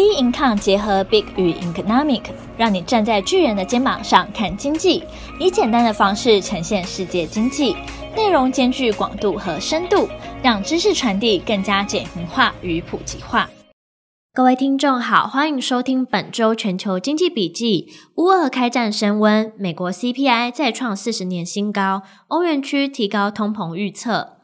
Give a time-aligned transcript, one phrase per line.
[0.00, 2.22] B Income 结合 Big 与 Economic，
[2.56, 5.04] 让你站在巨人的肩膀上看经济，
[5.38, 7.76] 以简单的方式呈现世界经济，
[8.16, 10.08] 内容兼具广度和深度，
[10.42, 13.50] 让知识传递更加简明化与普及化。
[14.32, 17.88] 各位听众好，欢迎收听本周全球经济笔记。
[18.14, 24.38] 乌俄开战升温，美国 CPI 再创四十年新高，欧元区提高通膨预测。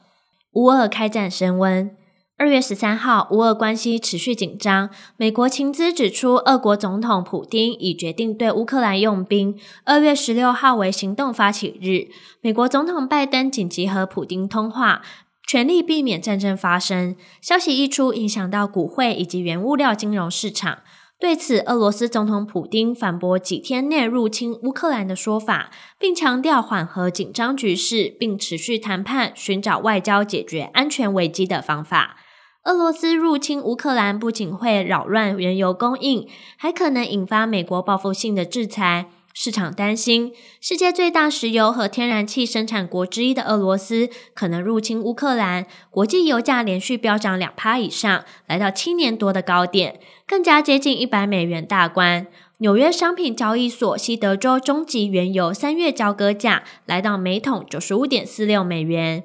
[0.52, 1.96] 乌俄开战升温。
[2.39, 4.91] 二月十三号，乌俄关系持续紧张。
[5.16, 9.58] 美国情资指出，俄国总统普丁已决定对乌克兰用兵。
[9.85, 15.00] 二月十六号为行动发起日，美国总统拜登紧急和普丁通话，
[15.46, 17.17] 全力避免战争发生。
[17.41, 20.80] 消息一出，影响到股汇以及原物料金融市场。
[21.18, 32.19] 对此，俄罗斯总统普丁反驳几天内入侵乌克兰的说法，并强调缓和紧张局势，并持续谈判，寻找外交解决安全危机的方法。
[32.66, 39.06] 俄罗斯入侵乌克兰不仅会扰乱原油供应，还可能引发美国报复性的制裁。
[39.32, 45.66] 市场担心，世界最大石油和天然气生产国之一的俄罗斯可能入侵乌克兰。
[45.91, 52.26] 国际油价连续飙涨两趴以上，来到七年多的高点，更加接近一百美元大关。
[52.58, 59.22] 纽约商品交易所西德州中级原油三月交割价来到每桶九十五点四六美元。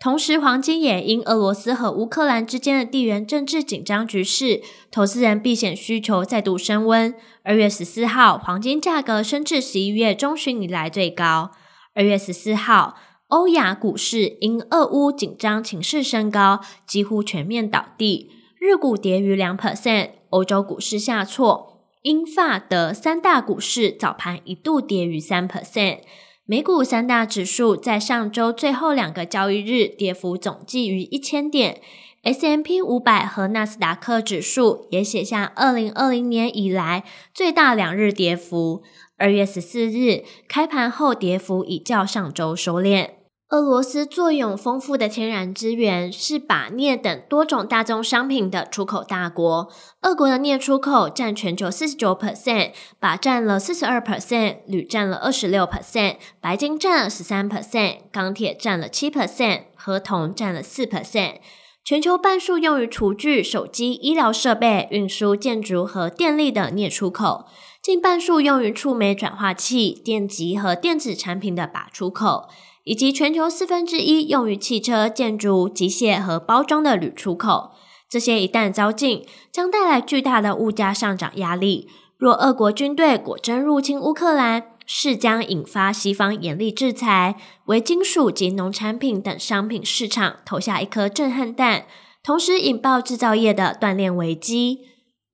[0.00, 7.14] 同时，黄金也因俄罗斯和乌克兰之间的地缘政治紧张局势，投资人避险需求再度升温。
[7.42, 11.52] 二月十四号，黄金价格升至十一月中旬以来最高。
[11.94, 12.96] 二月十四号，
[13.28, 18.28] 欧亚股市因俄乌紧张情势升高，几乎全面倒地，
[18.58, 26.00] 日股跌逾两 percent，欧洲股市下挫，英法德三大股市早盘一度跌逾三 percent。
[26.46, 31.80] 美股三大指数在上周最后两个交易日跌幅总计逾一千点
[32.22, 38.82] ，S M P 五百和纳斯达克指数也写下二零二零年以来最大两日跌幅。
[39.16, 43.23] 二月十四日开盘后，跌幅已较上周收敛。
[43.54, 49.70] 俄罗斯坐拥丰富的天然资源，是把镍等多种大宗商品的出口大国。
[50.00, 61.36] 俄国的镍出口占全球四十九 percent，鈀占了四十二 percent，铝占了二十六 percent，白金占了十三 percent，钢铁占了七 percent，合同占了四 percent。
[61.84, 67.44] 全球半数用于厨具、手机、医疗设备、运输、建筑和电力的镍出口，
[67.80, 72.48] 近半数用于触媒转化器、电极和电子产品的鈀出口。
[72.84, 77.72] 以及全球四分之一用于汽车、建筑、机械和包装的铝出口，
[78.08, 81.88] 这些一旦遭禁，将带来巨大的物价上涨压力。
[82.16, 87.36] 若俄国军队果真入侵乌克兰，势将引发西方严厉制裁，
[87.66, 91.86] 为金属及农产品等商品市场投下一颗震撼弹，
[92.22, 94.80] 同时引爆制造业的断链危机。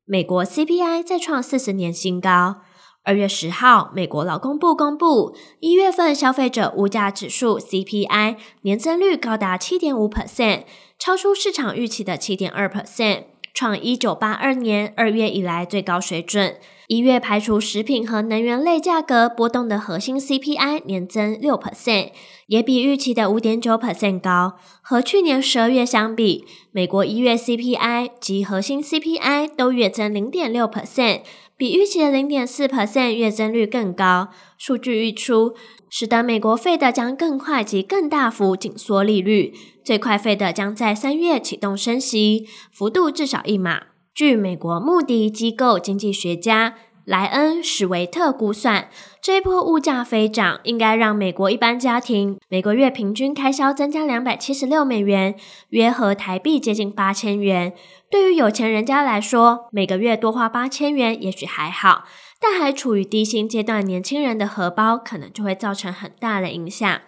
[0.06, 2.62] 美国 CPI 再创四十年新高。
[3.02, 10.64] 二月十号，美国劳工部公布一月份消费者物价指数 CPI 年增率高达七点五 percent，
[10.98, 13.24] 超出市场预期的七点二 percent，
[13.54, 16.56] 创一九八二年二月以来最高水准。
[16.88, 22.10] 一月排除食品和能源类价格波动的核心 CPI 年增六 percent，
[22.48, 24.58] 也比预期的五点九 percent 高。
[24.82, 31.22] 和去年十二月相比，美国一月 CPI 及核心 CPI 都月增零点六 percent。
[31.60, 34.30] 比预期的零点四 percent 月增率更高。
[34.56, 35.54] 数据一出，
[35.90, 39.52] 使得美国费的将更快及更大幅紧缩利率，
[39.84, 43.88] 最快费的将在三月启动升息，幅度至少一码。
[44.14, 48.88] 据美国穆迪机构经济学家莱恩史维特估算，
[49.20, 55.34] 这一波物价飞涨应该让美国一般家庭每个月平均开销增加两百七十六美元，
[55.70, 57.72] 约合台币接近八千元。
[58.10, 62.04] 对于有钱人家来说，每个月多花八千元也许还好，
[62.40, 67.00] 但还处于低薪阶段，年轻人的荷包可能就会造成很大的影响。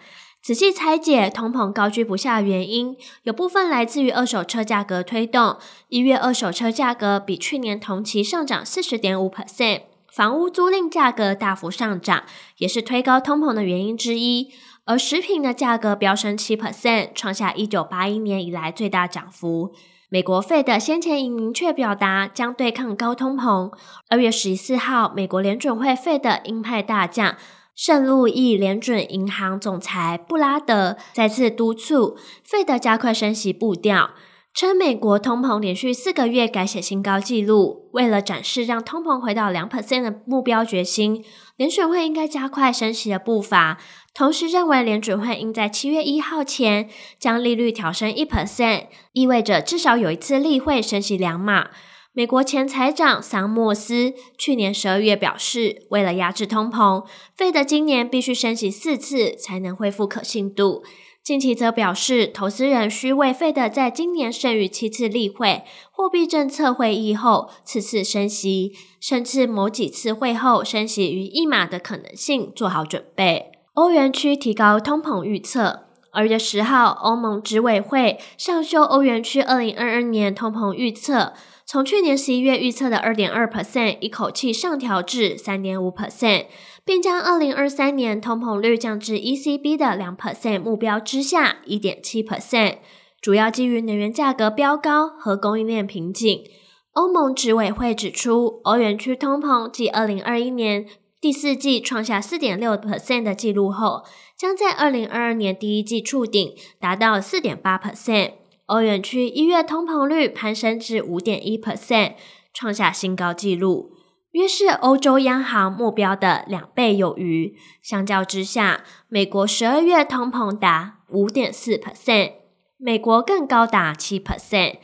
[0.43, 5.55] 仔细拆解通膨高居不下的原因，有部分来自于二手车价格推动。
[5.87, 12.23] 一月二手车价格比去年同期上涨四十点五 percent，房屋租赁价格大幅上涨，
[12.57, 14.51] 也是推高通膨的原因之一。
[14.83, 19.73] 而食品的价格飙升七 percent，创下一九八一年以来最大涨幅。
[20.09, 23.71] 美国费的先前已明确表达将对抗高通膨。
[24.09, 27.37] 二月十四号，美国联准会费的鹰派大将
[27.75, 34.11] 圣路易联准银行总裁布拉德再次督促费德加快升息步调，
[34.53, 37.89] 称美国通膨连续四个月改写新高纪录。
[37.93, 41.25] 为了展示让通膨回到两 percent 的目标决心，
[41.55, 43.79] 联准会应该加快升息的步伐。
[44.13, 46.87] 同时认为联准会应在七月一号前
[47.19, 51.71] 将利率调升一 percent，意味着至少有一次例会升息两码。
[52.15, 60.83] 美国前财长桑莫斯去年十二月表示，为了压制通膨费德今年必须升息四次才能恢复可信度。
[61.23, 73.49] 近期则表示，投资人需为费德在今年剩余七次例会货币政策会议后次次升息，甚至某几次会后升息逾一码的可能性做好准备。
[73.73, 75.85] 欧元区提高通膨预测。
[76.11, 81.33] 二月十号，欧盟执委会上修欧元区二零二二年通膨预测。
[81.65, 86.47] 从去年十一月预测的二点二 percent 一口气上调至三点五 percent，
[86.85, 92.77] 并将二零二三年通膨率降至 ECB 的两 percent 目标之下一点七 percent，
[93.21, 96.43] 主要基于能源价格飙高和供应链瓶颈。
[96.91, 100.85] 欧盟执委会指出，欧元区通膨继二零二一年
[101.19, 104.03] 第四季创下四点六 percent 的纪录后，
[104.37, 108.33] 将在二零二二年第一季触顶，达到四点八 percent。
[108.67, 112.13] 欧元区一月通膨率攀升至五点一 percent，
[112.53, 113.91] 创下新高纪录，
[114.31, 117.57] 约是欧洲央行目标的两倍有余。
[117.81, 122.31] 相较之下，美国十二月通膨达五点四 percent，
[122.77, 124.77] 美国更高达七 percent。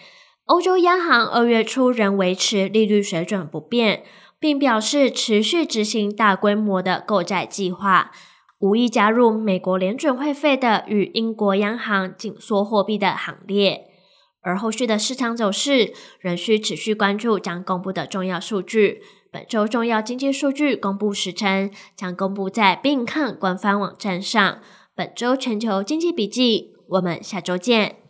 [0.45, 4.03] 欧洲央行二月初仍维持利率水准不变，
[4.39, 8.11] 并表示持续执行大规模的购债计划。
[8.59, 13.85] 无意加入美国联准会费的与英国央行紧缩货币的行列，
[14.41, 19.01] 而后续的市场走势仍需持续关注将公布的重要数据。
[19.31, 24.59] 本周重要经济数据公布时程将公布在并看官方网站上。
[24.95, 28.08] 本周全球经济笔记，我们下周见。